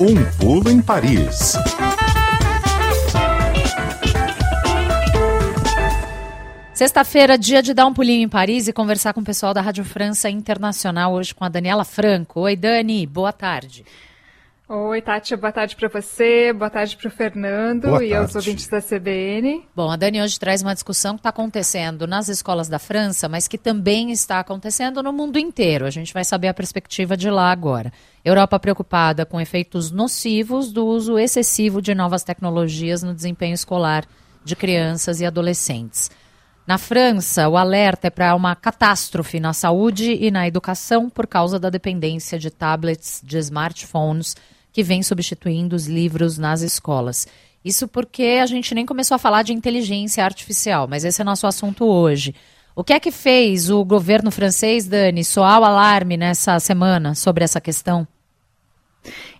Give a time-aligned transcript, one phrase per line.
[0.00, 1.56] Um pulo em Paris.
[6.72, 9.84] Sexta-feira, dia de dar um pulinho em Paris e conversar com o pessoal da Rádio
[9.84, 12.42] França Internacional, hoje com a Daniela Franco.
[12.42, 13.84] Oi, Dani, boa tarde.
[14.70, 18.14] Oi, Tati, boa tarde para você, boa tarde para o Fernando boa e tarde.
[18.14, 19.64] aos ouvintes da CBN.
[19.74, 23.48] Bom, a Dani hoje traz uma discussão que está acontecendo nas escolas da França, mas
[23.48, 25.86] que também está acontecendo no mundo inteiro.
[25.86, 27.90] A gente vai saber a perspectiva de lá agora.
[28.22, 34.04] Europa preocupada com efeitos nocivos do uso excessivo de novas tecnologias no desempenho escolar
[34.44, 36.10] de crianças e adolescentes.
[36.66, 41.58] Na França, o alerta é para uma catástrofe na saúde e na educação por causa
[41.58, 44.36] da dependência de tablets, de smartphones
[44.78, 47.26] que vem substituindo os livros nas escolas.
[47.64, 51.48] Isso porque a gente nem começou a falar de inteligência artificial, mas esse é nosso
[51.48, 52.32] assunto hoje.
[52.76, 57.42] O que é que fez o governo francês, Dani, soar o alarme nessa semana sobre
[57.42, 58.06] essa questão?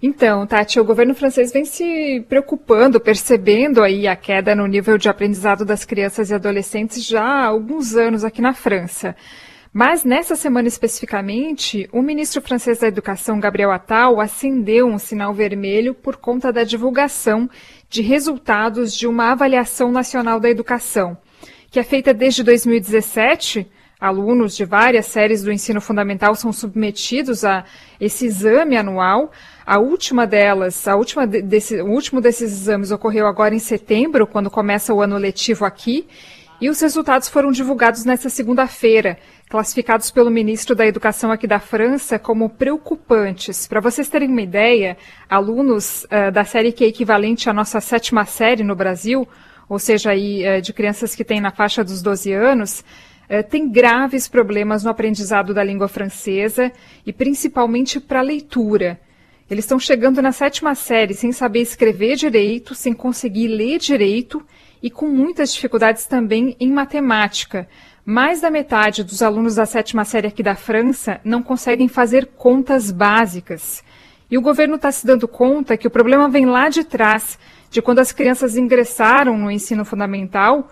[0.03, 5.09] Então, Tati, o governo francês vem se preocupando, percebendo aí a queda no nível de
[5.09, 9.15] aprendizado das crianças e adolescentes já há alguns anos aqui na França.
[9.73, 15.95] Mas nessa semana especificamente, o ministro francês da Educação, Gabriel Attal, acendeu um sinal vermelho
[15.95, 17.49] por conta da divulgação
[17.89, 21.19] de resultados de uma avaliação nacional da educação,
[21.71, 23.71] que é feita desde 2017.
[24.01, 27.65] Alunos de várias séries do ensino fundamental são submetidos a
[28.01, 29.33] esse exame anual.
[29.67, 34.51] A última delas, a última desse, o último desses exames ocorreu agora em setembro, quando
[34.51, 36.07] começa o ano letivo aqui,
[36.61, 42.19] e os resultados foram divulgados nesta segunda-feira classificados pelo ministro da Educação aqui da França
[42.19, 43.67] como preocupantes.
[43.67, 44.97] Para vocês terem uma ideia,
[45.29, 49.27] alunos uh, da série que é equivalente à nossa sétima série no Brasil,
[49.69, 52.85] ou seja, aí, uh, de crianças que têm na faixa dos 12 anos,
[53.31, 56.71] uh, têm graves problemas no aprendizado da língua francesa
[57.07, 59.01] e principalmente para leitura.
[59.51, 64.45] Eles estão chegando na sétima série sem saber escrever direito, sem conseguir ler direito
[64.83, 67.67] e com muitas dificuldades também em matemática.
[68.11, 72.91] Mais da metade dos alunos da sétima série aqui da França não conseguem fazer contas
[72.91, 73.85] básicas.
[74.31, 77.39] E o governo está se dando conta que o problema vem lá de trás,
[77.71, 80.71] de quando as crianças ingressaram no ensino fundamental.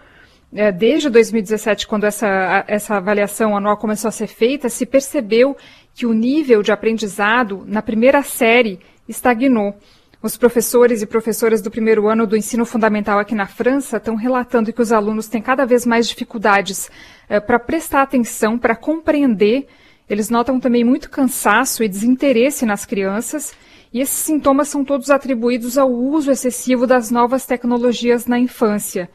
[0.51, 5.55] É, desde 2017, quando essa, essa avaliação anual começou a ser feita, se percebeu
[5.95, 9.79] que o nível de aprendizado na primeira série estagnou.
[10.23, 14.73] Os professores e professoras do primeiro ano do ensino fundamental aqui na França estão relatando
[14.73, 16.91] que os alunos têm cada vez mais dificuldades
[17.29, 19.67] eh, para prestar atenção, para compreender.
[20.09, 23.55] Eles notam também muito cansaço e desinteresse nas crianças.
[23.93, 29.11] E esses sintomas são todos atribuídos ao uso excessivo das novas tecnologias na infância.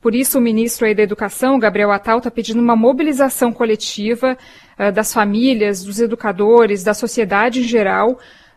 [0.00, 4.36] Por isso, o ministro da Educação, Gabriel Attal, está pedindo uma mobilização coletiva
[4.78, 8.12] uh, das famílias, dos educadores, da sociedade em geral,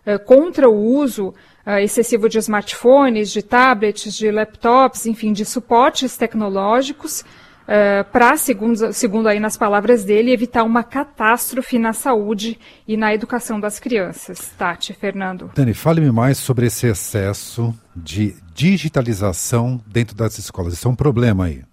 [0.05, 1.33] uh, contra o uso
[1.67, 8.93] uh, excessivo de smartphones, de tablets, de laptops, enfim, de suportes tecnológicos, uh, para, segundo,
[8.93, 12.57] segundo aí nas palavras dele, evitar uma catástrofe na saúde
[12.87, 14.53] e na educação das crianças.
[14.57, 15.51] Tati, Fernando.
[15.53, 20.73] Dani, fale-me mais sobre esse excesso de digitalização dentro das escolas.
[20.73, 21.63] Isso é um problema aí.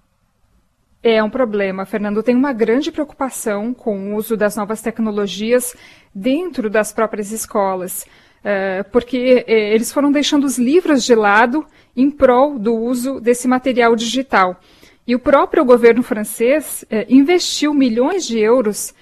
[1.06, 2.22] É um problema, Fernando.
[2.22, 5.76] Tem uma grande preocupação com o uso das novas tecnologias
[6.14, 8.06] dentro das próprias escolas.
[8.44, 11.64] Eh, porque eh, eles foram deixando os livros de lado
[11.96, 14.60] em prol do uso desse material digital.
[15.06, 18.94] E o próprio governo francês eh, investiu milhões de euros,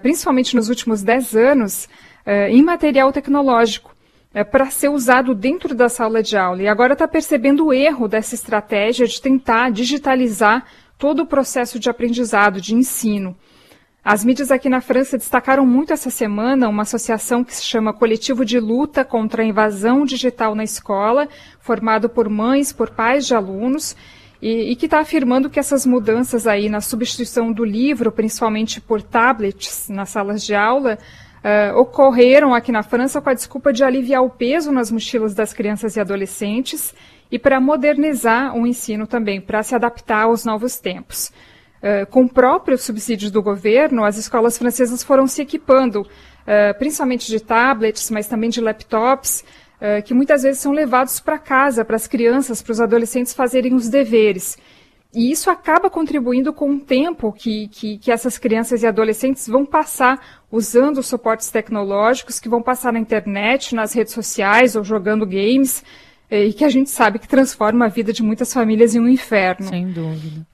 [0.00, 1.90] principalmente nos últimos dez anos,
[2.48, 3.94] em material tecnológico
[4.50, 6.62] para ser usado dentro da sala de aula.
[6.62, 10.64] E agora está percebendo o erro dessa estratégia de tentar digitalizar
[10.96, 13.36] todo o processo de aprendizado, de ensino.
[14.04, 18.44] As mídias aqui na França destacaram muito essa semana uma associação que se chama Coletivo
[18.44, 21.28] de Luta contra a Invasão Digital na Escola,
[21.60, 23.96] formado por mães, por pais de alunos,
[24.40, 29.02] e, e que está afirmando que essas mudanças aí na substituição do livro, principalmente por
[29.02, 30.96] tablets nas salas de aula,
[31.38, 35.52] uh, ocorreram aqui na França com a desculpa de aliviar o peso nas mochilas das
[35.52, 36.94] crianças e adolescentes
[37.30, 41.32] e para modernizar o ensino também, para se adaptar aos novos tempos.
[41.78, 47.38] Uh, com próprios subsídios do governo, as escolas francesas foram se equipando, uh, principalmente de
[47.38, 49.44] tablets, mas também de laptops,
[49.76, 53.74] uh, que muitas vezes são levados para casa, para as crianças, para os adolescentes fazerem
[53.74, 54.58] os deveres.
[55.14, 59.64] E isso acaba contribuindo com o tempo que, que, que, essas crianças e adolescentes vão
[59.64, 65.24] passar usando os suportes tecnológicos, que vão passar na internet, nas redes sociais ou jogando
[65.24, 65.82] games,
[66.30, 69.68] e que a gente sabe que transforma a vida de muitas famílias em um inferno.
[69.68, 70.46] Sem dúvida.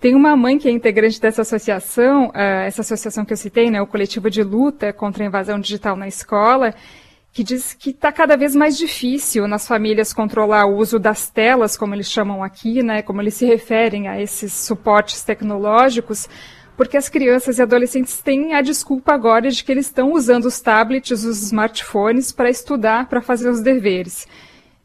[0.00, 3.80] Tem uma mãe que é integrante dessa associação, uh, essa associação que eu citei, né,
[3.80, 6.74] o coletivo de luta contra a invasão digital na escola,
[7.32, 11.76] que diz que está cada vez mais difícil nas famílias controlar o uso das telas,
[11.76, 16.28] como eles chamam aqui, né, como eles se referem a esses suportes tecnológicos,
[16.76, 20.60] porque as crianças e adolescentes têm a desculpa agora de que eles estão usando os
[20.60, 24.26] tablets, os smartphones para estudar, para fazer os deveres.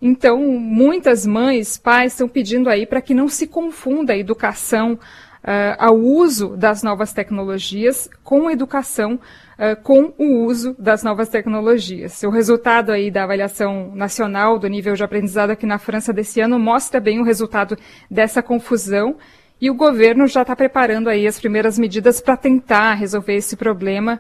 [0.01, 5.75] Então, muitas mães, pais estão pedindo aí para que não se confunda a educação uh,
[5.77, 12.24] ao uso das novas tecnologias com a educação uh, com o uso das novas tecnologias.
[12.24, 16.57] O resultado aí da avaliação nacional do nível de aprendizado aqui na França desse ano
[16.57, 17.77] mostra bem o resultado
[18.09, 19.18] dessa confusão
[19.59, 24.19] e o governo já está preparando aí as primeiras medidas para tentar resolver esse problema,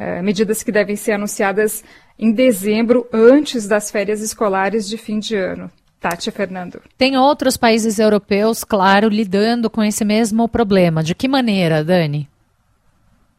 [0.00, 1.84] uh, medidas que devem ser anunciadas
[2.18, 5.70] em dezembro, antes das férias escolares de fim de ano.
[6.00, 6.80] Tati Fernando.
[6.96, 11.02] Tem outros países europeus, claro, lidando com esse mesmo problema.
[11.02, 12.26] De que maneira, Dani?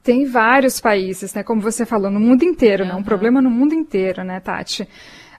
[0.03, 1.43] Tem vários países, né?
[1.43, 2.89] Como você falou, no mundo inteiro, uhum.
[2.89, 2.95] né?
[2.95, 4.87] Um problema no mundo inteiro, né, Tati?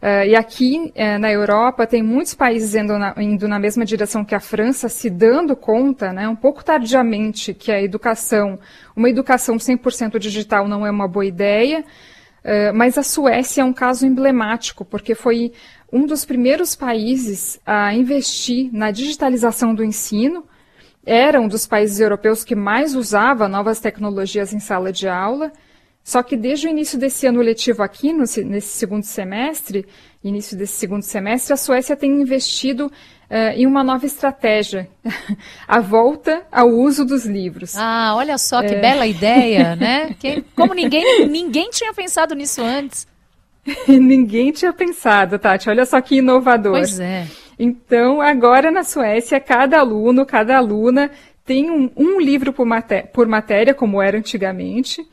[0.03, 4.25] Uh, e aqui uh, na Europa tem muitos países indo na, indo na, mesma direção
[4.25, 8.59] que a França, se dando conta, né, um pouco tardiamente, que a educação,
[8.97, 11.85] uma educação 100% digital não é uma boa ideia.
[12.45, 15.53] Uh, mas a Suécia é um caso emblemático, porque foi
[15.93, 20.43] um dos primeiros países a investir na digitalização do ensino.
[21.07, 25.53] Era um dos países europeus que mais usava novas tecnologias em sala de aula.
[26.05, 29.87] Só que desde o início desse ano letivo aqui, no, nesse segundo semestre,
[30.23, 34.89] início desse segundo semestre, a Suécia tem investido uh, em uma nova estratégia,
[35.67, 37.77] a volta ao uso dos livros.
[37.77, 38.81] Ah, olha só que é...
[38.81, 40.15] bela ideia, né?
[40.19, 43.07] Que, como ninguém, ninguém tinha pensado nisso antes.
[43.87, 45.71] ninguém tinha pensado, Tati.
[45.71, 46.73] Olha só que inovador.
[46.73, 47.27] Pois é.
[47.59, 51.11] Então, agora na Suécia, cada aluno, cada aluna
[51.45, 55.07] tem um, um livro por, maté por matéria, como era antigamente.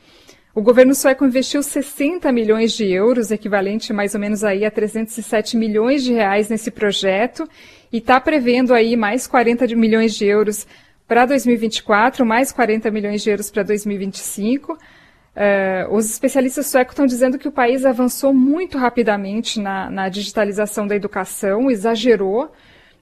[0.52, 5.56] O governo sueco investiu 60 milhões de euros, equivalente mais ou menos aí a 307
[5.56, 7.48] milhões de reais nesse projeto,
[7.92, 10.66] e está prevendo aí mais 40 milhões de euros
[11.06, 14.72] para 2024, mais 40 milhões de euros para 2025.
[14.72, 20.84] Uh, os especialistas suecos estão dizendo que o país avançou muito rapidamente na, na digitalização
[20.84, 22.50] da educação, exagerou.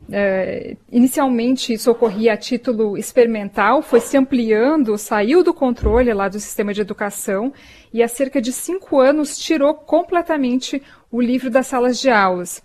[0.08, 6.40] Uh, inicialmente isso ocorria a título experimental, foi se ampliando, saiu do controle lá do
[6.40, 7.52] sistema de educação
[7.92, 10.82] e há cerca de cinco anos tirou completamente
[11.12, 12.62] o livro das salas de aulas.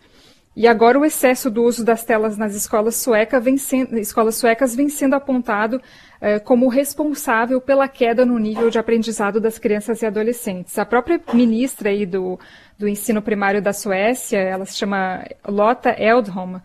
[0.55, 4.75] E agora o excesso do uso das telas nas escolas, sueca vem sendo, escolas suecas
[4.75, 5.81] vem sendo apontado
[6.21, 10.77] eh, como responsável pela queda no nível de aprendizado das crianças e adolescentes.
[10.77, 12.39] A própria ministra aí do,
[12.77, 16.59] do ensino primário da Suécia, ela se chama Lotta Eldholm,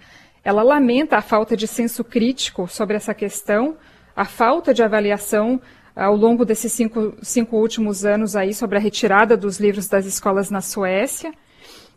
[0.48, 3.76] ela lamenta a falta de senso crítico sobre essa questão,
[4.16, 5.60] a falta de avaliação
[5.94, 10.50] ao longo desses cinco, cinco últimos anos aí sobre a retirada dos livros das escolas
[10.50, 11.34] na Suécia.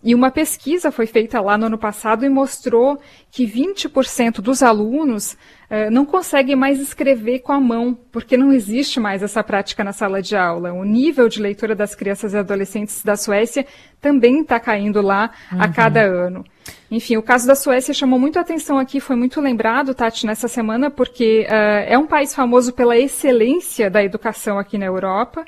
[0.03, 5.37] E uma pesquisa foi feita lá no ano passado e mostrou que 20% dos alunos
[5.69, 9.93] eh, não conseguem mais escrever com a mão, porque não existe mais essa prática na
[9.93, 10.73] sala de aula.
[10.73, 13.63] O nível de leitura das crianças e adolescentes da Suécia
[14.01, 15.61] também está caindo lá uhum.
[15.61, 16.43] a cada ano.
[16.89, 20.89] Enfim, o caso da Suécia chamou muito atenção aqui, foi muito lembrado, Tati, nessa semana,
[20.89, 25.45] porque uh, é um país famoso pela excelência da educação aqui na Europa,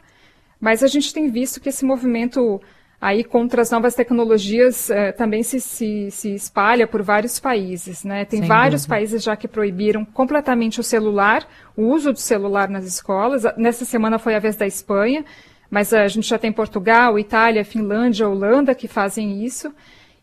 [0.61, 2.61] mas a gente tem visto que esse movimento
[3.03, 8.01] aí contra as novas tecnologias eh, também se, se, se, espalha por vários países.
[8.05, 8.23] Né?
[8.23, 8.95] Tem Sem vários dúvida.
[8.95, 13.43] países já que proibiram completamente o celular, o uso do celular nas escolas.
[13.57, 15.25] Nessa semana foi a vez da Espanha,
[15.69, 19.73] mas a gente já tem Portugal, Itália, Finlândia, Holanda que fazem isso.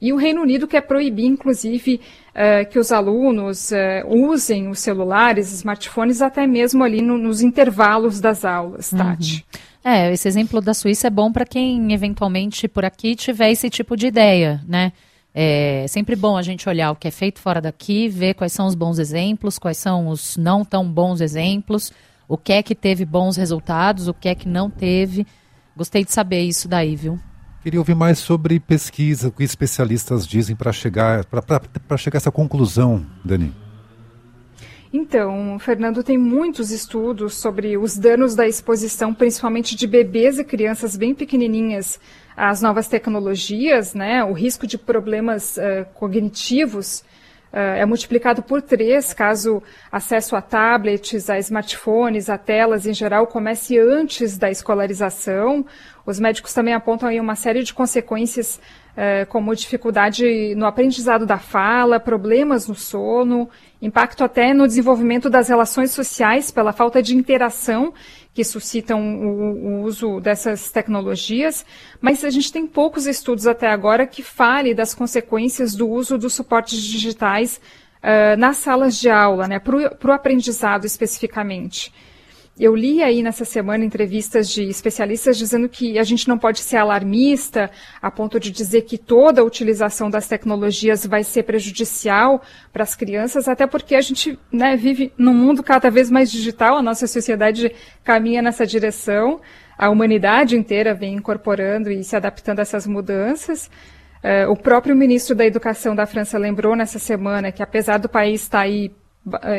[0.00, 2.00] E o Reino Unido quer proibir, inclusive,
[2.30, 8.22] uh, que os alunos uh, usem os celulares, smartphones, até mesmo ali no, nos intervalos
[8.22, 9.44] das aulas, Tati.
[9.54, 9.69] Uhum.
[9.84, 13.96] É, esse exemplo da Suíça é bom para quem eventualmente por aqui tiver esse tipo
[13.96, 14.92] de ideia, né?
[15.32, 18.66] É sempre bom a gente olhar o que é feito fora daqui, ver quais são
[18.66, 21.92] os bons exemplos, quais são os não tão bons exemplos,
[22.28, 25.26] o que é que teve bons resultados, o que é que não teve.
[25.76, 27.18] Gostei de saber isso daí, viu?
[27.62, 32.32] Queria ouvir mais sobre pesquisa, o que especialistas dizem para chegar, para chegar a essa
[32.32, 33.54] conclusão, Dani.
[34.92, 40.96] Então, Fernando, tem muitos estudos sobre os danos da exposição, principalmente de bebês e crianças
[40.96, 42.00] bem pequenininhas,
[42.36, 44.24] às novas tecnologias, né?
[44.24, 47.04] O risco de problemas uh, cognitivos
[47.52, 53.28] uh, é multiplicado por três caso acesso a tablets, a smartphones, a telas em geral
[53.28, 55.64] comece antes da escolarização.
[56.04, 58.58] Os médicos também apontam aí uma série de consequências,
[59.02, 63.48] eh, como dificuldade no aprendizado da fala, problemas no sono,
[63.80, 67.94] impacto até no desenvolvimento das relações sociais pela falta de interação
[68.34, 71.64] que suscitam o, o, uso dessas tecnologias,
[71.98, 76.34] mas a gente tem poucos estudos até agora que falem das consequências do uso dos
[76.34, 77.58] suportes digitais
[78.04, 81.90] uh, nas salas de aula, né, para o aprendizado especificamente.
[82.60, 86.76] Eu li aí nessa semana entrevistas de especialistas dizendo que a gente não pode ser
[86.76, 87.70] alarmista
[88.02, 92.94] a ponto de dizer que toda a utilização das tecnologias vai ser prejudicial para as
[92.94, 97.06] crianças, até porque a gente né, vive num mundo cada vez mais digital, a nossa
[97.06, 97.74] sociedade
[98.04, 99.40] caminha nessa direção,
[99.78, 103.70] a humanidade inteira vem incorporando e se adaptando a essas mudanças.
[104.22, 108.42] Uh, o próprio ministro da Educação da França lembrou nessa semana que, apesar do país
[108.42, 108.99] estar aí uh,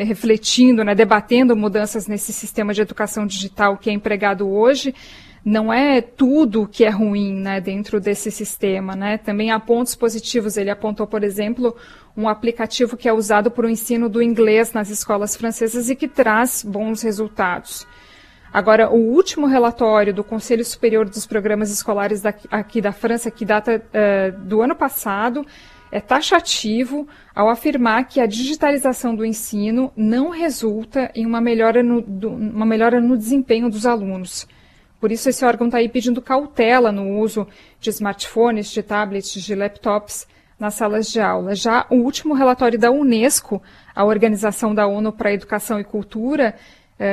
[0.04, 4.94] refletindo, né, debatendo mudanças nesse sistema de educação digital que é empregado hoje,
[5.44, 8.94] não é tudo que é ruim né, dentro desse sistema.
[8.94, 9.18] Né?
[9.18, 10.56] Também há pontos positivos.
[10.56, 11.76] Ele apontou, por exemplo,
[12.16, 16.06] um aplicativo que é usado para o ensino do inglês nas escolas francesas e que
[16.06, 17.86] traz bons resultados.
[18.52, 23.82] Agora, o último relatório do Conselho Superior dos Programas Escolares aqui da França, que data
[23.82, 25.46] uh, do ano passado,
[25.92, 32.00] é taxativo ao afirmar que a digitalização do ensino não resulta em uma melhora no,
[32.00, 34.48] do, uma melhora no desempenho dos alunos.
[34.98, 37.46] Por isso, esse órgão está aí pedindo cautela no uso
[37.78, 40.26] de smartphones, de tablets, de laptops
[40.58, 41.54] nas salas de aula.
[41.54, 43.60] Já o último relatório da Unesco,
[43.94, 46.54] a Organização da ONU para a Educação e Cultura,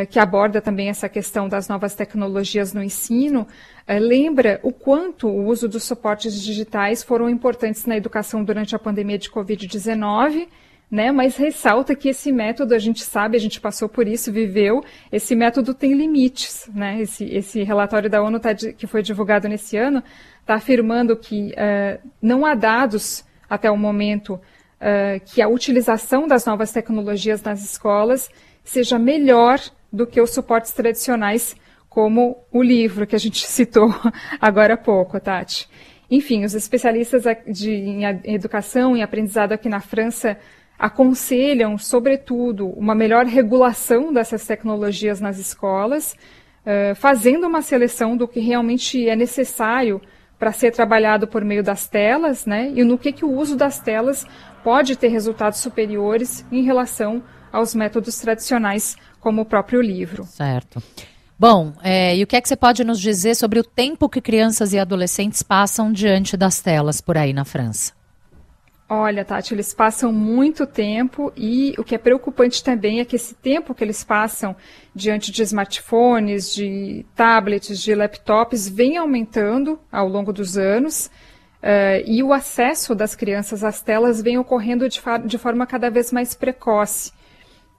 [0.10, 3.48] que aborda também essa questão das novas tecnologias no ensino,
[3.88, 8.80] eh, lembra o quanto o uso dos suportes digitais foram importantes na educação durante a
[8.80, 10.48] pandemia de Covid-19,
[10.92, 11.12] né?
[11.12, 15.36] Mas ressalta que esse método, a gente sabe, a gente passou por isso, viveu, esse
[15.36, 17.02] método tem limites, né?
[17.02, 20.04] Esse, esse relatório da ONU tá, que foi divulgado nesse ano
[20.42, 26.46] está afirmando que uh, não há dados até o momento uh, que a utilização das
[26.46, 28.30] novas tecnologias nas escolas
[28.70, 29.60] seja melhor
[29.92, 31.56] do que os suportes tradicionais,
[31.90, 33.94] como o livro que a gente citou
[34.40, 35.68] agora há pouco, Tati.
[36.10, 40.38] Enfim, os especialistas de, em educação e aprendizado aqui na França
[40.78, 46.16] aconselham, sobretudo, uma melhor regulação dessas tecnologias nas escolas,
[46.64, 50.00] uh, fazendo uma seleção do que realmente é necessário
[50.38, 53.80] para ser trabalhado por meio das telas, né, e no que, que o uso das
[53.80, 54.26] telas
[54.64, 57.22] pode ter resultados superiores em relação
[57.52, 60.24] aos métodos tradicionais, como o próprio livro.
[60.26, 60.82] Certo.
[61.38, 64.20] Bom, é, e o que é que você pode nos dizer sobre o tempo que
[64.20, 67.94] crianças e adolescentes passam diante das telas por aí na França?
[68.92, 73.36] Olha, Tati, eles passam muito tempo e o que é preocupante também é que esse
[73.36, 74.56] tempo que eles passam
[74.96, 81.06] diante de smartphones, de tablets, de laptops, vem aumentando ao longo dos anos
[81.62, 86.12] uh, e o acesso das crianças às telas vem ocorrendo de, de forma cada vez
[86.12, 87.12] mais precoce.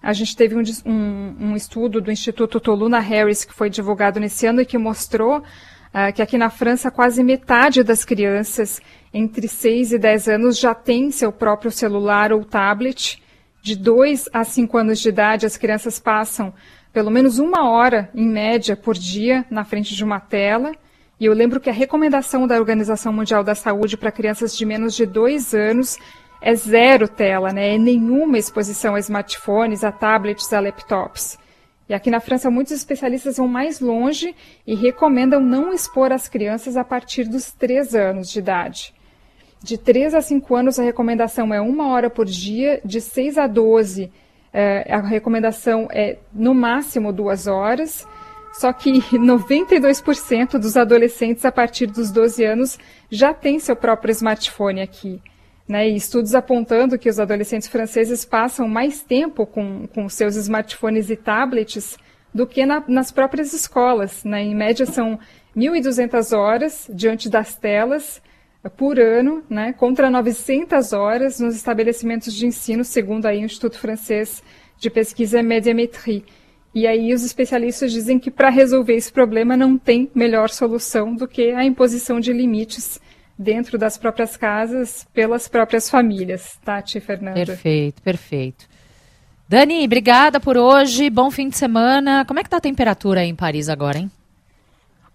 [0.02, 4.46] A gente teve um, um, um estudo do Instituto Toluna Harris que foi divulgado nesse
[4.46, 8.80] ano e que mostrou uh, que aqui na França quase metade das crianças
[9.12, 13.22] entre 6 e 10 anos já tem seu próprio celular ou tablet.
[13.62, 16.54] De 2 a 5 anos de idade, as crianças passam
[16.92, 20.72] pelo menos uma hora, em média, por dia na frente de uma tela.
[21.20, 24.96] E eu lembro que a recomendação da Organização Mundial da Saúde para crianças de menos
[24.96, 25.98] de 2 anos
[26.40, 27.74] é zero tela, né?
[27.74, 31.38] É nenhuma exposição a smartphones, a tablets, a laptops.
[31.88, 34.34] E aqui na França, muitos especialistas vão mais longe
[34.66, 38.94] e recomendam não expor as crianças a partir dos 3 anos de idade.
[39.62, 43.46] De 3 a 5 anos, a recomendação é uma hora por dia, de 6 a
[43.46, 44.10] 12,
[44.52, 48.06] é, a recomendação é no máximo duas horas.
[48.52, 52.78] Só que 92% dos adolescentes a partir dos 12 anos
[53.10, 55.20] já têm seu próprio smartphone aqui.
[55.70, 61.10] Né, e estudos apontando que os adolescentes franceses passam mais tempo com, com seus smartphones
[61.10, 61.96] e tablets
[62.34, 64.24] do que na, nas próprias escolas.
[64.24, 64.42] Né?
[64.42, 65.16] Em média, são
[65.56, 68.20] 1.200 horas diante das telas
[68.64, 73.78] eh, por ano, né, contra 900 horas nos estabelecimentos de ensino, segundo aí o Instituto
[73.78, 74.42] Francês
[74.76, 76.24] de Pesquisa Médiamétrie.
[76.74, 81.28] E aí os especialistas dizem que para resolver esse problema não tem melhor solução do
[81.28, 83.00] que a imposição de limites
[83.40, 86.58] dentro das próprias casas, pelas próprias famílias.
[86.62, 87.46] Tati Fernanda.
[87.46, 88.68] Perfeito, perfeito.
[89.48, 91.08] Dani, obrigada por hoje.
[91.08, 92.24] Bom fim de semana.
[92.26, 94.10] Como é que está a temperatura aí em Paris agora, hein?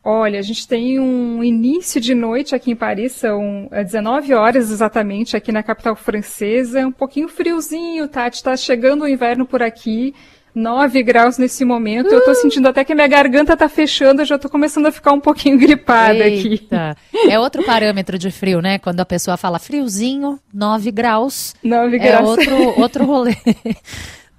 [0.04, 4.70] Olha, a gente tem um início de noite aqui em Paris, são 19 é, horas
[4.70, 10.14] exatamente aqui na capital francesa, um pouquinho friozinho, Tati, está chegando o inverno por aqui,
[10.56, 12.10] 9 graus nesse momento.
[12.10, 12.14] Uh!
[12.14, 15.12] Eu tô sentindo até que minha garganta tá fechando, eu já tô começando a ficar
[15.12, 16.92] um pouquinho gripada Eita.
[16.92, 17.30] aqui.
[17.30, 18.80] É outro parâmetro de frio, né?
[18.80, 21.54] Quando a pessoa fala friozinho, 9 graus.
[21.62, 22.22] 9 graus.
[22.22, 23.36] É outro, outro rolê.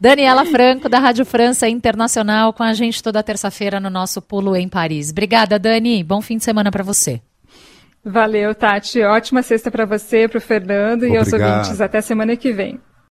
[0.00, 4.68] Daniela Franco, da Rádio França Internacional, com a gente toda terça-feira no nosso Pulo em
[4.68, 5.10] Paris.
[5.10, 6.02] Obrigada, Dani.
[6.02, 7.20] Bom fim de semana para você.
[8.04, 9.02] Valeu, Tati.
[9.02, 11.14] Ótima sexta para você, para o Fernando Obrigado.
[11.14, 11.80] e aos ouvintes.
[11.80, 12.78] Até semana que vem.